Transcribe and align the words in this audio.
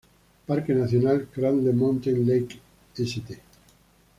Parque 0.47 0.69
nacional 0.71 1.27
Cradle 1.31 1.71
Mountain-Lake 1.73 2.59
St. 2.95 3.37